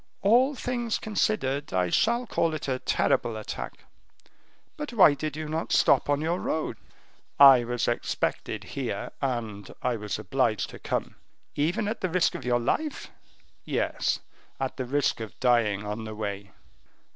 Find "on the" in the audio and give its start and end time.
15.85-16.15